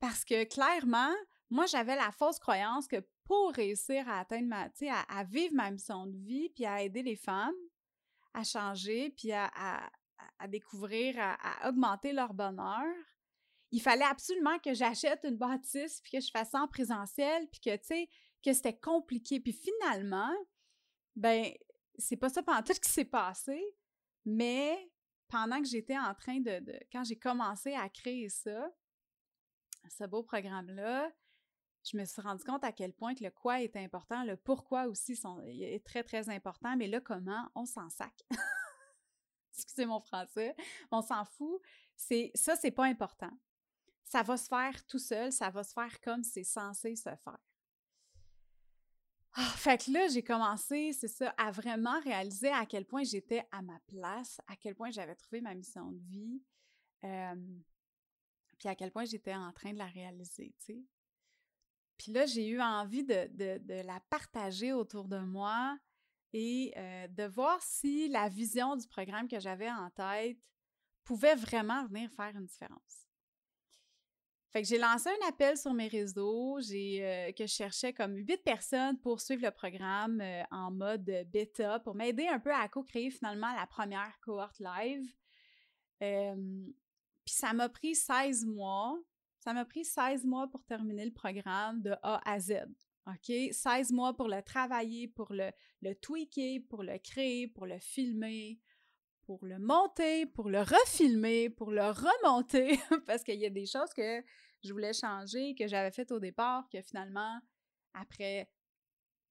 Parce 0.01 0.25
que 0.25 0.45
clairement, 0.45 1.15
moi, 1.51 1.67
j'avais 1.67 1.97
la 1.97 2.13
fausse 2.13 2.39
croyance 2.39 2.87
que 2.87 3.05
pour 3.25 3.53
réussir 3.53 4.09
à 4.09 4.21
atteindre 4.21 4.49
ma, 4.49 4.71
sais, 4.75 4.89
à, 4.91 5.25
vivre 5.25 5.55
ma 5.55 5.71
mission 5.71 6.07
de 6.07 6.17
vie, 6.17 6.51
puis 6.51 6.65
à 6.65 6.83
aider 6.83 7.03
les 7.03 7.17
femmes 7.17 7.55
à 8.35 8.45
changer, 8.45 9.11
puis 9.11 9.33
à, 9.33 9.91
découvrir, 10.49 11.17
à, 11.19 11.69
augmenter 11.69 12.13
leur 12.13 12.35
bonheur, 12.35 12.87
il 13.71 13.81
fallait 13.81 14.05
absolument 14.05 14.59
que 14.59 14.73
j'achète 14.75 15.21
une 15.25 15.37
bâtisse, 15.37 16.01
puis 16.01 16.13
que 16.13 16.21
je 16.21 16.31
fasse 16.31 16.51
ça 16.51 16.61
en 16.61 16.69
présentiel, 16.69 17.49
puis 17.51 17.61
que, 17.61 17.77
tu 17.77 17.87
sais, 17.87 18.09
que 18.45 18.53
c'était 18.53 18.79
compliqué. 18.79 19.41
Puis 19.41 19.53
finalement, 19.53 20.33
ben, 21.17 21.53
c'est 21.99 22.17
pas 22.17 22.29
ça 22.29 22.43
pendant 22.43 22.63
tout 22.63 22.73
ce 22.73 22.81
qui 22.81 22.91
s'est 22.91 23.05
passé, 23.05 23.61
mais 24.25 24.91
pendant 25.29 25.61
que 25.61 25.69
j'étais 25.69 25.99
en 25.99 26.15
train 26.15 26.41
de, 26.41 26.63
quand 26.91 27.05
j'ai 27.05 27.19
commencé 27.19 27.75
à 27.75 27.89
créer 27.89 28.29
ça, 28.29 28.71
ce 29.91 30.05
beau 30.05 30.23
programme-là, 30.23 31.11
je 31.85 31.97
me 31.97 32.05
suis 32.05 32.21
rendu 32.21 32.45
compte 32.45 32.65
à 32.65 32.73
quel 32.73 32.93
point 32.93 33.15
que 33.15 33.25
le 33.25 33.31
quoi 33.31 33.63
est 33.63 33.77
important, 33.77 34.25
le 34.25 34.37
pourquoi 34.37 34.87
aussi 34.87 35.17
sont, 35.17 35.41
est 35.47 35.85
très, 35.85 36.03
très 36.03 36.29
important, 36.29 36.77
mais 36.77 36.87
là, 36.89 37.01
comment, 37.01 37.49
on 37.55 37.65
s'en 37.65 37.89
sac? 37.91 38.15
Excusez 39.55 39.87
mon 39.87 40.01
français, 40.01 40.55
on 40.91 41.03
s'en 41.03 41.25
fout. 41.25 41.61
C'est, 41.97 42.31
ça, 42.35 42.57
c'est 42.57 42.71
pas 42.71 42.85
important. 42.85 43.31
Ça 44.09 44.23
va 44.23 44.39
se 44.39 44.49
faire 44.49 44.87
tout 44.87 44.99
seul, 44.99 45.31
ça 45.33 45.51
va 45.51 45.63
se 45.63 45.75
faire 45.75 46.01
comme 46.01 46.23
c'est 46.23 46.45
censé 46.45 46.97
se 46.97 47.03
faire. 47.03 47.39
Ah, 49.35 49.53
fait 49.57 49.85
que 49.85 49.91
là, 49.91 50.09
j'ai 50.09 50.23
commencé, 50.23 50.95
c'est 50.95 51.09
ça, 51.09 51.29
à 51.37 51.51
vraiment 51.51 52.01
réaliser 52.01 52.49
à 52.49 52.65
quel 52.65 52.87
point 52.87 53.05
j'étais 53.05 53.47
à 53.53 53.61
ma 53.61 53.79
place, 53.81 54.41
à 54.47 54.57
quel 54.57 54.75
point 54.75 54.91
j'avais 54.91 55.15
trouvé 55.15 55.43
ma 55.43 55.55
mission 55.55 55.93
de 55.93 56.01
vie, 56.09 56.43
puis 57.01 58.69
à 58.69 58.75
quel 58.75 58.91
point 58.91 59.05
j'étais 59.05 59.35
en 59.35 59.53
train 59.53 59.75
de 59.75 59.79
la 59.79 59.87
réaliser, 59.87 60.55
tu 60.59 60.73
sais. 60.73 60.85
Puis 61.99 62.13
là, 62.13 62.25
j'ai 62.25 62.49
eu 62.49 62.63
envie 62.63 63.05
de, 63.05 63.29
de, 63.59 63.83
la 63.83 64.01
partager 64.09 64.73
autour 64.73 65.09
de 65.09 65.19
moi 65.19 65.79
et 66.33 66.73
de 67.11 67.25
voir 67.25 67.61
si 67.63 68.09
la 68.09 68.31
vision 68.31 68.75
du 68.75 68.87
programme 68.87 69.29
que 69.29 69.39
j'avais 69.39 69.71
en 69.71 69.91
tête 69.91 70.39
pouvait 71.05 71.35
vraiment 71.35 71.85
venir 71.87 72.11
faire 72.13 72.35
une 72.35 72.47
différence. 72.47 73.08
Fait 74.51 74.63
que 74.63 74.69
j'ai 74.69 74.79
lancé 74.79 75.11
un 75.11 75.29
appel 75.29 75.59
sur 75.59 75.75
mes 75.75 75.89
réseaux, 75.89 76.59
j'ai 76.61 77.05
euh, 77.05 77.33
que 77.33 77.47
je 77.47 77.53
cherchais 77.53 77.93
comme 77.93 78.17
huit 78.17 78.43
personnes 78.43 78.99
pour 78.99 79.21
suivre 79.21 79.43
le 79.43 79.51
programme 79.51 80.21
euh, 80.23 80.43
en 80.51 80.71
mode 80.71 81.05
bêta 81.31 81.81
pour 81.81 81.95
m'aider 81.95 82.27
un 82.27 82.41
peu 82.41 82.53
à 82.53 82.67
co-créer 82.69 83.11
finalement 83.11 83.55
la 83.55 83.67
première 83.67 84.19
cohorte 84.21 84.59
live. 84.59 85.07
Puis 87.29 87.35
ça 87.35 87.53
m'a 87.53 87.69
pris 87.69 87.95
16 87.95 88.47
mois. 88.47 88.99
Ça 89.39 89.53
m'a 89.53 89.67
pris 89.67 89.85
16 89.85 90.25
mois 90.25 90.49
pour 90.49 90.65
terminer 90.65 91.05
le 91.05 91.13
programme 91.13 91.83
de 91.83 91.95
A 92.03 92.21
à 92.25 92.41
Z. 92.41 92.65
OK? 93.07 93.33
16 93.53 93.93
mois 93.93 94.15
pour 94.15 94.29
le 94.29 94.43
travailler, 94.43 95.09
pour 95.09 95.33
le, 95.33 95.51
le 95.83 95.95
tweaker, 95.95 96.61
pour 96.69 96.83
le 96.83 96.99
créer, 96.99 97.49
pour 97.49 97.67
le 97.67 97.79
filmer, 97.79 98.59
pour 99.29 99.45
le 99.45 99.59
monter, 99.59 100.25
pour 100.25 100.49
le 100.49 100.61
refilmer, 100.61 101.51
pour 101.51 101.71
le 101.71 101.83
remonter, 101.83 102.81
parce 103.07 103.23
qu'il 103.23 103.39
y 103.39 103.45
a 103.45 103.51
des 103.51 103.67
choses 103.67 103.93
que 103.93 104.25
je 104.65 104.73
voulais 104.73 104.95
changer, 104.95 105.55
que 105.55 105.69
j'avais 105.69 105.91
faites 105.91 106.11
au 106.13 106.19
départ, 106.19 106.67
que 106.73 106.81
finalement, 106.81 107.39
après 107.93 108.51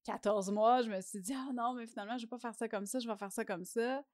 14 0.04 0.52
mois, 0.52 0.82
je 0.82 0.88
me 0.88 1.00
suis 1.00 1.20
dit, 1.20 1.34
ah 1.34 1.50
non, 1.52 1.74
mais 1.74 1.88
finalement, 1.88 2.16
je 2.16 2.26
vais 2.26 2.28
pas 2.28 2.38
faire 2.38 2.54
ça 2.54 2.68
comme 2.68 2.86
ça, 2.86 3.00
je 3.00 3.08
vais 3.08 3.16
faire 3.16 3.32
ça 3.32 3.44
comme 3.44 3.64
ça. 3.64 4.04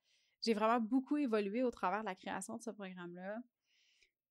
J'ai 0.41 0.55
vraiment 0.55 0.81
beaucoup 0.81 1.19
évolué 1.19 1.63
au 1.63 1.71
travers 1.71 2.01
de 2.01 2.07
la 2.07 2.15
création 2.15 2.57
de 2.57 2.63
ce 2.63 2.71
programme-là. 2.71 3.43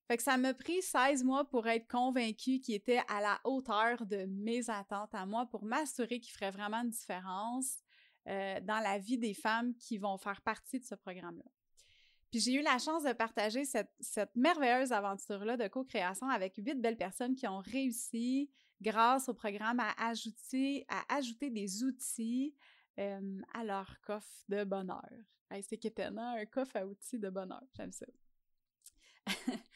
Fait 0.07 0.17
que 0.17 0.23
ça 0.23 0.37
m'a 0.37 0.55
pris 0.55 0.81
16 0.81 1.23
mois 1.23 1.47
pour 1.47 1.67
être 1.67 1.87
convaincue 1.87 2.61
qu'il 2.61 2.73
était 2.73 3.03
à 3.09 3.21
la 3.21 3.39
hauteur 3.43 4.07
de 4.07 4.25
mes 4.25 4.71
attentes 4.71 5.13
à 5.13 5.27
moi, 5.27 5.45
pour 5.45 5.65
m'assurer 5.65 6.19
qu'il 6.19 6.33
ferait 6.33 6.49
vraiment 6.49 6.81
une 6.81 6.89
différence, 6.89 7.82
euh, 8.27 8.59
dans 8.61 8.79
la 8.79 8.97
vie 8.99 9.17
des 9.17 9.33
femmes 9.33 9.75
qui 9.75 9.97
vont 9.97 10.17
faire 10.17 10.41
partie 10.41 10.79
de 10.79 10.85
ce 10.85 10.95
programme-là. 10.95 11.49
Puis 12.31 12.39
j'ai 12.39 12.53
eu 12.53 12.61
la 12.61 12.79
chance 12.79 13.03
de 13.03 13.13
partager 13.13 13.63
cette, 13.65 14.35
merveilleuse 14.35 14.91
aventure-là 14.91 15.55
de 15.55 15.67
co-création 15.67 16.27
avec 16.29 16.55
huit 16.55 16.81
belles 16.81 16.97
personnes 16.97 17.35
qui 17.35 17.47
ont 17.47 17.59
réussi, 17.59 18.49
grâce 18.81 19.29
au 19.29 19.33
programme, 19.33 19.79
à 19.79 19.93
ajouter, 20.07 20.85
des 21.51 21.83
outils 21.83 22.55
euh, 22.99 23.41
à 23.53 23.63
leur 23.63 24.01
coffre 24.01 24.45
de 24.49 24.63
bonheur. 24.63 25.09
c'est 25.61 25.85
étonnant, 25.85 26.35
un 26.35 26.45
coffre 26.45 26.77
à 26.77 26.87
outils 26.87 27.19
de 27.19 27.29
bonheur. 27.29 27.63
J'aime 27.75 27.91
ça. 27.91 28.05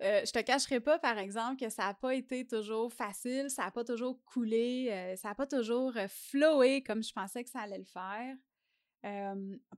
Euh, 0.00 0.22
je 0.24 0.30
te 0.30 0.38
cacherai 0.38 0.78
pas, 0.78 0.98
par 0.98 1.18
exemple, 1.18 1.56
que 1.56 1.68
ça 1.70 1.86
n'a 1.86 1.94
pas 1.94 2.14
été 2.14 2.46
toujours 2.46 2.92
facile, 2.92 3.50
ça 3.50 3.64
n'a 3.64 3.70
pas 3.72 3.84
toujours 3.84 4.22
coulé, 4.24 4.88
euh, 4.90 5.16
ça 5.16 5.28
n'a 5.28 5.34
pas 5.34 5.46
toujours 5.46 5.96
euh, 5.96 6.06
flowé 6.08 6.82
comme 6.82 7.02
je 7.02 7.12
pensais 7.12 7.42
que 7.42 7.50
ça 7.50 7.60
allait 7.60 7.78
le 7.78 7.84
faire. 7.84 8.36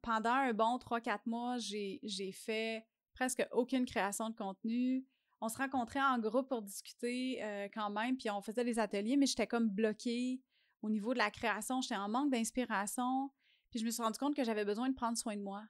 pendant 0.02 0.30
un 0.30 0.52
bon 0.52 0.76
3-4 0.76 1.20
mois, 1.26 1.56
j'ai 1.58 2.32
fait 2.32 2.86
presque 3.14 3.46
aucune 3.52 3.86
création 3.86 4.28
de 4.28 4.36
contenu. 4.36 5.06
On 5.40 5.48
se 5.48 5.56
rencontrait 5.56 6.02
en 6.02 6.18
groupe 6.18 6.48
pour 6.48 6.62
discuter 6.62 7.40
quand 7.72 7.90
même, 7.90 8.16
puis 8.16 8.30
on 8.30 8.42
faisait 8.42 8.64
des 8.64 8.78
ateliers, 8.78 9.16
mais 9.16 9.26
j'étais 9.26 9.46
comme 9.46 9.68
bloquée 9.70 10.42
au 10.82 10.90
niveau 10.90 11.14
de 11.14 11.18
la 11.18 11.30
création. 11.30 11.80
J'étais 11.80 11.96
en 11.96 12.08
manque 12.08 12.30
d'inspiration. 12.30 13.30
Puis 13.70 13.80
je 13.80 13.84
me 13.86 13.90
suis 13.90 14.02
rendu 14.02 14.18
compte 14.18 14.34
que 14.34 14.44
j'avais 14.44 14.64
besoin 14.64 14.88
de 14.88 14.94
prendre 14.94 15.16
soin 15.16 15.36
de 15.36 15.42
moi 15.42 15.62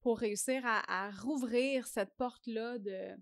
pour 0.00 0.18
réussir 0.18 0.62
à 0.64 1.10
rouvrir 1.10 1.86
cette 1.86 2.16
porte-là 2.16 2.78
de, 2.78 3.16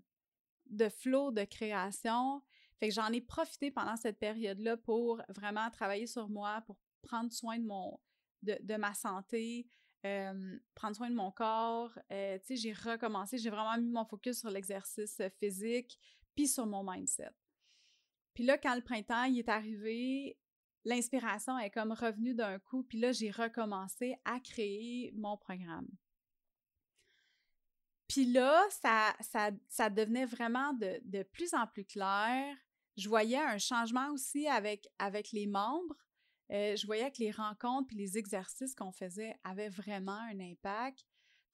de 0.73 0.89
flow 0.89 1.31
de 1.31 1.43
création. 1.43 2.41
Fait 2.79 2.89
que 2.89 2.93
j'en 2.93 3.11
ai 3.11 3.21
profité 3.21 3.71
pendant 3.71 3.95
cette 3.95 4.19
période-là 4.19 4.77
pour 4.77 5.21
vraiment 5.29 5.69
travailler 5.69 6.07
sur 6.07 6.29
moi, 6.29 6.61
pour 6.65 6.77
prendre 7.01 7.31
soin 7.31 7.57
de 7.59 8.75
ma 8.77 8.93
santé, 8.93 9.67
euh, 10.05 10.57
prendre 10.75 10.95
soin 10.95 11.09
de 11.09 11.15
mon 11.15 11.31
corps. 11.31 11.97
Euh, 12.11 12.37
j'ai 12.49 12.73
recommencé, 12.73 13.37
j'ai 13.37 13.49
vraiment 13.49 13.77
mis 13.77 13.91
mon 13.91 14.05
focus 14.05 14.39
sur 14.39 14.49
l'exercice 14.49 15.21
physique, 15.39 15.97
puis 16.35 16.47
sur 16.47 16.65
mon 16.65 16.83
mindset. 16.83 17.31
Puis 18.33 18.43
là, 18.43 18.57
quand 18.57 18.75
le 18.75 18.81
printemps 18.81 19.23
est 19.25 19.47
arrivé, 19.47 20.37
l'inspiration 20.83 21.57
est 21.59 21.69
comme 21.69 21.93
revenue 21.93 22.33
d'un 22.33 22.59
coup, 22.59 22.83
puis 22.83 22.99
là, 22.99 23.11
j'ai 23.11 23.31
recommencé 23.31 24.15
à 24.25 24.39
créer 24.39 25.13
mon 25.15 25.37
programme. 25.37 25.87
Puis 28.07 28.25
là, 28.25 28.63
ça, 28.69 29.51
ça, 29.69 29.89
devenait 29.89 30.25
vraiment 30.25 30.73
de, 30.73 31.23
plus 31.23 31.53
en 31.53 31.65
plus 31.67 31.85
clair. 31.85 32.55
Je 32.97 33.09
voyais 33.09 33.37
un 33.37 33.57
changement 33.57 34.09
aussi 34.11 34.47
avec, 34.47 34.87
avec 34.99 35.31
les 35.31 35.47
membres. 35.47 35.95
Euh, 36.51 36.75
je 36.75 36.85
voyais 36.85 37.09
que 37.11 37.19
les 37.19 37.31
rencontres 37.31 37.89
et 37.93 37.95
les 37.95 38.17
exercices 38.17 38.75
qu'on 38.75 38.91
faisait 38.91 39.35
avaient 39.43 39.69
vraiment 39.69 40.19
un 40.31 40.39
impact. 40.39 41.05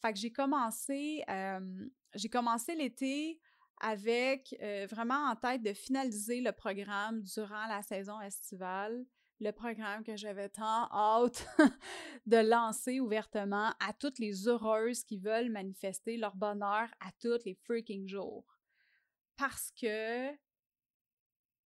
Fait 0.01 0.13
que 0.13 0.19
j'ai 0.19 0.31
commencé, 0.31 1.23
euh, 1.29 1.87
commencé 2.31 2.75
l'été 2.75 3.39
avec 3.81 4.55
euh, 4.61 4.87
vraiment 4.89 5.29
en 5.29 5.35
tête 5.35 5.61
de 5.61 5.73
finaliser 5.73 6.41
le 6.41 6.51
programme 6.51 7.21
durant 7.21 7.67
la 7.67 7.81
saison 7.81 8.19
estivale 8.19 9.05
le 9.39 9.51
programme 9.51 10.03
que 10.03 10.15
j'avais 10.15 10.49
tant 10.49 10.89
hâte 10.91 11.47
de 12.25 12.37
lancer 12.37 12.99
ouvertement 12.99 13.73
à 13.79 13.93
toutes 13.93 14.19
les 14.19 14.47
heureuses 14.47 15.03
qui 15.03 15.17
veulent 15.17 15.49
manifester 15.49 16.17
leur 16.17 16.35
bonheur 16.35 16.87
à 16.99 17.11
tous 17.19 17.39
les 17.45 17.55
freaking 17.63 18.07
jours. 18.07 18.45
Parce 19.37 19.71
que 19.79 20.29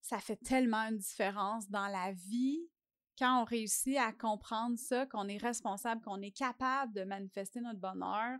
ça 0.02 0.20
fait 0.20 0.38
tellement 0.38 0.90
une 0.90 0.98
différence 0.98 1.70
dans 1.70 1.88
la 1.88 2.12
vie 2.12 2.70
quand 3.18 3.42
on 3.42 3.46
réussit 3.46 3.98
à 3.98 4.12
comprendre 4.12 4.78
ça, 4.78 5.06
qu'on 5.06 5.28
est 5.28 5.38
responsable, 5.38 6.02
qu'on 6.02 6.22
est 6.22 6.32
capable 6.32 6.94
de 6.94 7.04
manifester 7.04 7.62
notre 7.62 7.80
bonheur. 7.80 8.38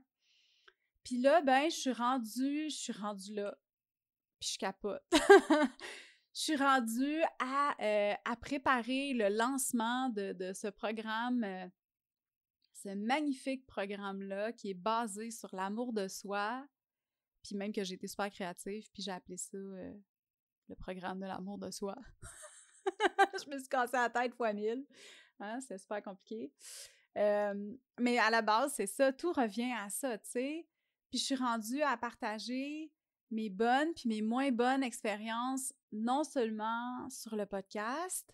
Puis 1.04 1.18
là, 1.18 1.42
ben, 1.42 1.70
je 1.70 1.76
suis 1.76 1.92
rendue, 1.92 2.70
je 2.70 2.76
suis 2.76 2.94
rendue 2.94 3.34
là. 3.34 3.56
Puis 4.40 4.52
je 4.54 4.58
capote. 4.58 5.04
je 6.34 6.42
suis 6.42 6.56
rendue 6.56 7.22
à, 7.40 7.76
euh, 7.80 8.14
à 8.26 8.36
préparer 8.36 9.14
le 9.14 9.30
lancement 9.30 10.10
de, 10.10 10.52
ce 10.54 10.68
programme, 10.68 11.44
euh, 11.44 11.68
ce 12.74 12.90
magnifique 12.90 13.66
programme-là 13.68 14.52
qui 14.52 14.72
est 14.72 14.76
basé 14.76 15.30
sur 15.30 15.54
l'amour 15.56 15.94
de 15.94 16.08
soi, 16.08 16.66
puis 17.44 17.56
même 17.56 17.72
que 17.72 17.84
j'ai 17.84 17.96
été 17.96 18.08
super 18.08 18.32
créative, 18.32 18.90
puis 18.92 19.04
j'ai 19.04 19.12
appelé 19.12 19.38
ça 19.38 19.58
euh, 19.58 19.94
le 20.70 20.76
programme 20.76 21.20
de 21.20 21.28
l'amour 21.28 21.60
de 21.60 21.70
soi. 21.70 21.96
je 23.46 23.50
me 23.50 23.60
suis 23.60 23.70
cassé 23.70 23.96
la 23.96 24.10
tête 24.10 24.34
fois 24.34 24.54
mille. 24.54 24.88
Hein, 25.40 25.60
c'est 25.62 25.78
super 25.78 26.02
compliqué. 26.02 26.52
mais 27.16 28.18
à 28.18 28.32
la 28.32 28.42
base, 28.42 28.74
c'est 28.74 28.88
ça, 28.88 29.14
tout 29.14 29.34
revient 29.34 29.74
à 29.74 29.90
ça, 29.90 30.18
tu 30.18 30.32
sais. 30.32 30.68
Puis 31.12 31.20
je 31.20 31.26
suis 31.26 31.36
rendue 31.36 31.84
à 31.84 31.96
partager 31.96 32.92
mes 33.32 33.50
bonnes 33.50 33.94
puis 33.94 34.10
mes 34.10 34.22
moins 34.22 34.52
bonnes 34.52 34.84
expériences, 34.84 35.74
non 35.92 36.24
seulement 36.24 37.10
sur 37.10 37.36
le 37.36 37.46
podcast, 37.46 38.34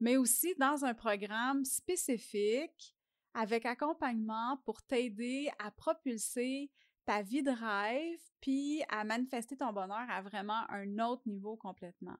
mais 0.00 0.16
aussi 0.16 0.54
dans 0.58 0.84
un 0.84 0.94
programme 0.94 1.64
spécifique 1.64 2.96
avec 3.34 3.66
accompagnement 3.66 4.58
pour 4.64 4.82
t'aider 4.82 5.50
à 5.58 5.70
propulser 5.70 6.70
ta 7.04 7.22
vie 7.22 7.42
de 7.42 7.50
rêve 7.50 8.20
puis 8.40 8.82
à 8.88 9.04
manifester 9.04 9.56
ton 9.56 9.72
bonheur 9.72 10.06
à 10.10 10.22
vraiment 10.22 10.68
un 10.70 10.98
autre 10.98 11.22
niveau 11.26 11.56
complètement. 11.56 12.16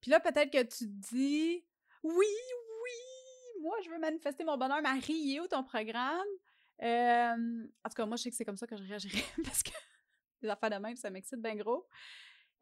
Puis 0.00 0.10
là, 0.10 0.20
peut-être 0.20 0.52
que 0.52 0.62
tu 0.62 0.86
te 0.86 1.14
dis 1.14 1.64
Oui, 2.02 2.14
oui, 2.14 3.62
moi, 3.62 3.76
je 3.84 3.90
veux 3.90 3.98
manifester 3.98 4.44
mon 4.44 4.56
bonheur, 4.56 4.82
Marie, 4.82 5.40
où 5.40 5.46
ton 5.48 5.64
programme? 5.64 6.26
En 6.80 7.88
tout 7.88 7.94
cas, 7.96 8.06
moi, 8.06 8.16
je 8.16 8.24
sais 8.24 8.30
que 8.30 8.36
c'est 8.36 8.44
comme 8.44 8.56
ça 8.56 8.66
que 8.66 8.76
je 8.76 8.82
réagirais 8.84 9.24
parce 9.44 9.62
que 9.62 9.70
des 10.42 10.48
affaires 10.48 10.70
de 10.70 10.76
même, 10.76 10.96
ça 10.96 11.10
m'excite 11.10 11.40
bien 11.40 11.56
gros. 11.56 11.86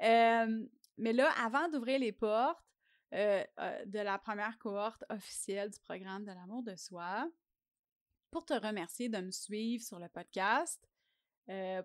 mais 0.00 1.12
là, 1.12 1.30
avant 1.44 1.68
d'ouvrir 1.68 1.98
les 1.98 2.12
portes 2.12 2.64
de 3.12 3.98
la 3.98 4.18
première 4.18 4.58
cohorte 4.58 5.04
officielle 5.10 5.70
du 5.70 5.78
programme 5.80 6.24
de 6.24 6.32
l'amour 6.32 6.62
de 6.62 6.74
soi, 6.76 7.28
pour 8.30 8.44
te 8.44 8.54
remercier 8.54 9.08
de 9.08 9.18
me 9.18 9.30
suivre 9.30 9.82
sur 9.82 9.98
le 9.98 10.08
podcast, 10.08 10.82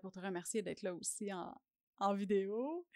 pour 0.00 0.12
te 0.12 0.18
remercier 0.18 0.62
d'être 0.62 0.82
là 0.82 0.94
aussi 0.94 1.32
en, 1.32 1.54
en 1.98 2.14
vidéo, 2.14 2.86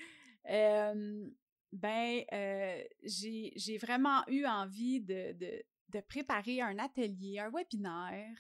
ben, 0.45 2.25
j'ai 3.03 3.79
vraiment 3.81 4.27
eu 4.29 4.45
envie 4.47 5.01
de, 5.01 5.33
de, 5.33 6.01
préparer 6.01 6.61
un 6.61 6.79
atelier, 6.79 7.39
un 7.39 7.51
webinaire 7.51 8.37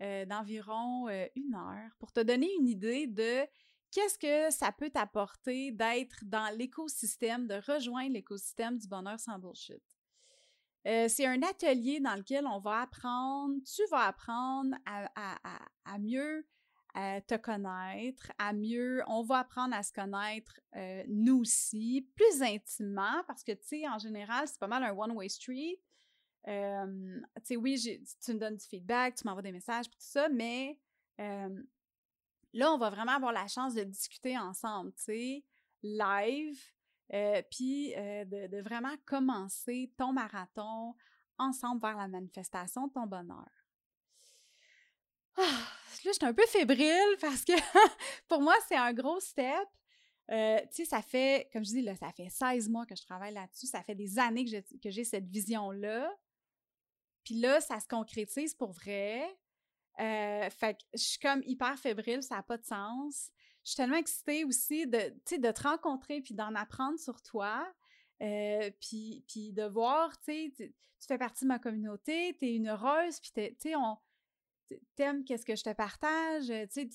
d'environ 0.00 1.08
une 1.34 1.54
heure 1.54 1.90
pour 1.98 2.12
te 2.12 2.20
donner 2.20 2.50
une 2.58 2.68
idée 2.68 3.06
de 3.06 3.46
qu'est-ce 3.90 4.18
que 4.18 4.54
ça 4.54 4.72
peut 4.72 4.90
t'apporter 4.90 5.72
d'être 5.72 6.24
dans 6.24 6.54
l'écosystème, 6.56 7.46
de 7.46 7.54
rejoindre 7.54 8.12
l'écosystème 8.12 8.78
du 8.78 8.88
bonheur 8.88 9.18
sans 9.18 9.38
bullshit? 9.38 9.82
c'est 11.08 11.26
un 11.26 11.42
atelier 11.42 11.98
dans 11.98 12.14
lequel 12.14 12.46
on 12.46 12.60
va 12.60 12.82
apprendre, 12.82 13.56
tu 13.64 13.82
vas 13.90 14.06
apprendre 14.06 14.76
à 14.86 15.98
mieux 15.98 16.46
te 17.26 17.36
connaître, 17.36 18.32
à 18.38 18.52
mieux, 18.52 19.02
on 19.06 19.22
va 19.22 19.40
apprendre 19.40 19.74
à 19.74 19.82
se 19.82 19.92
connaître 19.92 20.58
euh, 20.76 21.04
nous 21.08 21.40
aussi, 21.40 22.08
plus 22.14 22.42
intimement, 22.42 23.22
parce 23.26 23.42
que, 23.42 23.52
tu 23.52 23.66
sais, 23.66 23.88
en 23.88 23.98
général, 23.98 24.48
c'est 24.48 24.58
pas 24.58 24.66
mal 24.66 24.82
un 24.82 24.92
one-way 24.92 25.28
street. 25.28 25.78
tu 26.46 26.52
sais, 27.44 27.56
oui, 27.56 28.00
tu 28.24 28.32
me 28.32 28.38
donnes 28.38 28.56
du 28.56 28.64
feedback, 28.64 29.16
tu 29.16 29.26
m'envoies 29.26 29.42
des 29.42 29.52
messages, 29.52 29.90
tout 29.90 29.96
ça, 29.98 30.28
mais 30.30 30.78
là, 32.56 32.72
on 32.72 32.78
va 32.78 32.90
vraiment 32.90 33.12
avoir 33.12 33.32
la 33.32 33.46
chance 33.46 33.74
de 33.74 33.84
discuter 33.84 34.36
ensemble, 34.36 34.92
tu 34.94 35.04
sais, 35.04 35.44
live, 35.82 36.58
euh, 37.12 37.42
puis 37.50 37.94
euh, 37.96 38.24
de, 38.24 38.60
vraiment 38.62 38.94
commencer 39.04 39.92
ton 39.96 40.12
marathon 40.12 40.94
ensemble 41.38 41.82
vers 41.82 41.96
la 41.96 42.08
manifestation 42.08 42.88
de 42.88 42.92
ton 42.92 43.06
bonheur. 43.06 43.48
Ah, 45.36 45.42
là, 45.42 46.10
je 46.10 46.12
suis 46.12 46.24
un 46.24 46.32
peu 46.32 46.46
fébrile 46.46 47.16
parce 47.20 47.44
que 47.44 47.52
pour 48.28 48.40
moi, 48.40 48.54
c'est 48.66 48.76
un 48.76 48.92
gros 48.92 49.20
step. 49.20 49.68
Euh, 50.30 50.58
tu 50.70 50.76
sais, 50.76 50.84
ça 50.86 51.02
fait, 51.02 51.48
comme 51.52 51.64
je 51.64 51.70
dis, 51.70 51.88
ça 52.00 52.10
fait 52.10 52.30
16 52.30 52.68
mois 52.70 52.86
que 52.86 52.96
je 52.96 53.02
travaille 53.02 53.34
là-dessus. 53.34 53.66
Ça 53.66 53.82
fait 53.82 53.94
des 53.94 54.18
années 54.18 54.44
que 54.82 54.90
j'ai 54.90 55.04
cette 55.04 55.28
vision-là. 55.28 56.10
Puis 57.22 57.34
là, 57.34 57.60
ça 57.60 57.78
se 57.78 57.86
concrétise 57.86 58.54
pour 58.54 58.72
vrai. 58.72 59.28
Euh, 60.00 60.50
fait 60.50 60.74
que 60.74 60.82
je 60.94 61.02
suis 61.02 61.18
comme 61.18 61.42
hyper 61.44 61.78
fébrile, 61.78 62.22
ça 62.22 62.36
n'a 62.36 62.42
pas 62.42 62.58
de 62.58 62.64
sens. 62.64 63.30
Je 63.64 63.70
suis 63.70 63.76
tellement 63.76 63.96
excitée 63.96 64.44
aussi 64.44 64.86
de, 64.86 64.98
de 65.38 65.50
te 65.50 65.62
rencontrer 65.62 66.20
puis 66.20 66.34
d'en 66.34 66.54
apprendre 66.54 66.98
sur 66.98 67.22
toi. 67.22 67.66
Euh, 68.22 68.70
puis, 68.80 69.24
puis 69.28 69.52
de 69.52 69.64
voir, 69.64 70.16
tu 70.20 70.52
sais, 70.52 70.52
tu 70.56 71.06
fais 71.06 71.18
partie 71.18 71.44
de 71.44 71.48
ma 71.48 71.58
communauté, 71.58 72.34
tu 72.38 72.46
es 72.46 72.54
une 72.56 72.68
heureuse, 72.68 73.20
puis 73.20 73.30
tu 73.34 73.54
sais, 73.58 73.76
on, 73.76 73.98
t'aimes 74.94 75.24
qu'est-ce 75.24 75.44
que 75.44 75.56
je 75.56 75.64
te 75.64 75.72
partage, 75.72 76.50
tu 76.72 76.88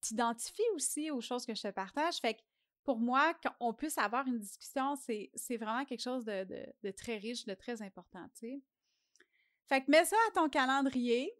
t'identifies 0.00 0.70
aussi 0.74 1.10
aux 1.10 1.20
choses 1.20 1.44
que 1.44 1.54
je 1.54 1.62
te 1.62 1.70
partage. 1.70 2.16
Fait 2.16 2.34
que 2.34 2.40
pour 2.84 2.98
moi, 2.98 3.34
qu'on 3.34 3.72
puisse 3.72 3.98
avoir 3.98 4.26
une 4.26 4.38
discussion, 4.38 4.96
c'est 4.96 5.56
vraiment 5.56 5.84
quelque 5.84 6.02
chose 6.02 6.24
de, 6.24 6.90
très 6.96 7.18
riche, 7.18 7.44
de 7.44 7.54
très 7.54 7.82
important, 7.82 8.26
tu 8.34 8.46
sais. 8.46 8.60
Fait 9.68 9.82
que 9.82 9.90
mets 9.90 10.04
ça 10.04 10.16
à 10.28 10.32
ton 10.32 10.48
calendrier. 10.48 11.32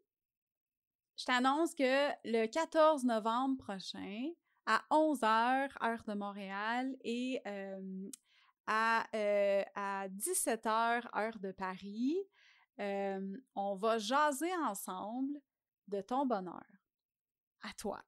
Je 1.17 1.25
t'annonce 1.25 1.75
que 1.75 2.09
le 2.25 2.47
14 2.47 3.05
novembre 3.05 3.63
prochain, 3.63 4.31
à 4.67 4.83
11h, 4.91 5.71
heure 5.83 6.03
de 6.07 6.15
Montréal, 6.15 6.97
et 7.05 7.41
à, 8.67 9.07
à 9.75 10.09
17h, 10.09 11.17
heure 11.17 11.39
de 11.39 11.53
Paris, 11.53 12.17
on 12.79 13.75
va 13.77 13.99
jaser 13.99 14.55
ensemble 14.65 15.41
de 15.89 16.01
ton 16.01 16.27
bonheur 16.27 16.67
à 17.63 17.73
toi. 17.75 18.03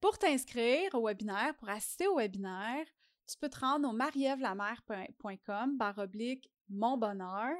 Pour 0.00 0.18
t'inscrire 0.18 0.94
au 0.94 1.06
webinaire, 1.06 1.54
pour 1.56 1.68
assister 1.68 2.08
au 2.08 2.16
webinaire, 2.16 2.86
tu 3.26 3.36
peux 3.38 3.48
te 3.48 3.60
rendre 3.60 3.88
au 3.88 3.92
marievlamer.com 3.92 5.76
barre 5.76 5.98
oblique 5.98 6.50
mon 6.68 6.96
bonheur, 6.96 7.56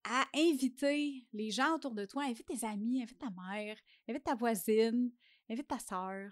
à 0.04 0.26
inviter 0.36 1.28
les 1.34 1.52
gens 1.52 1.76
autour 1.76 1.94
de 1.94 2.06
toi, 2.06 2.24
invite 2.24 2.46
tes 2.46 2.66
amis, 2.66 3.02
invite 3.04 3.20
ta 3.20 3.30
mère, 3.30 3.78
invite 4.08 4.24
ta 4.24 4.36
voisine, 4.36 5.12
invite 5.50 5.68
ta 5.68 5.80
sœur 5.80 6.32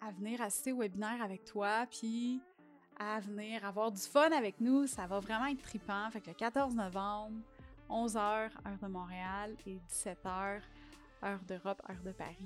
à 0.00 0.12
venir 0.12 0.40
assister 0.40 0.72
au 0.72 0.78
webinaire 0.78 1.22
avec 1.22 1.44
toi, 1.44 1.86
puis 1.90 2.40
à 2.98 3.20
venir 3.20 3.64
avoir 3.64 3.92
du 3.92 4.00
fun 4.00 4.30
avec 4.32 4.60
nous. 4.60 4.86
Ça 4.86 5.06
va 5.06 5.20
vraiment 5.20 5.46
être 5.46 5.62
trippant. 5.62 6.10
Fait 6.10 6.20
que 6.20 6.30
le 6.30 6.34
14 6.34 6.74
novembre, 6.74 7.40
11h, 7.88 8.18
heure 8.18 8.78
de 8.82 8.86
Montréal, 8.88 9.56
et 9.66 9.78
17h, 9.88 10.62
heure 11.24 11.40
d'Europe, 11.46 11.82
heure 11.88 12.02
de 12.04 12.12
Paris. 12.12 12.36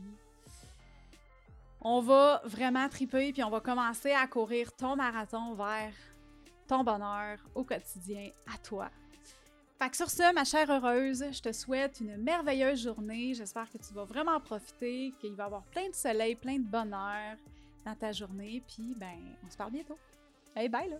On 1.80 2.00
va 2.00 2.40
vraiment 2.44 2.88
triper, 2.88 3.32
puis 3.32 3.42
on 3.42 3.50
va 3.50 3.60
commencer 3.60 4.12
à 4.12 4.26
courir 4.26 4.72
ton 4.74 4.94
marathon 4.96 5.54
vers 5.54 5.92
ton 6.68 6.84
bonheur 6.84 7.38
au 7.54 7.64
quotidien 7.64 8.30
à 8.52 8.56
toi. 8.58 8.88
Fait 9.80 9.90
que 9.90 9.96
sur 9.96 10.08
ce, 10.08 10.32
ma 10.32 10.44
chère 10.44 10.70
heureuse, 10.70 11.24
je 11.32 11.40
te 11.40 11.50
souhaite 11.50 11.98
une 12.00 12.16
merveilleuse 12.16 12.84
journée. 12.84 13.34
J'espère 13.34 13.68
que 13.68 13.78
tu 13.78 13.92
vas 13.94 14.04
vraiment 14.04 14.38
profiter, 14.38 15.12
qu'il 15.20 15.34
va 15.34 15.42
y 15.42 15.46
avoir 15.46 15.64
plein 15.64 15.88
de 15.88 15.94
soleil, 15.94 16.36
plein 16.36 16.58
de 16.58 16.64
bonheur 16.64 17.36
dans 17.84 17.96
ta 17.96 18.12
journée. 18.12 18.62
Puis, 18.68 18.94
ben, 18.96 19.18
on 19.44 19.50
se 19.50 19.56
parle 19.56 19.72
bientôt. 19.72 19.98
Hey, 20.54 20.68
bye 20.68 20.88
là! 20.88 20.98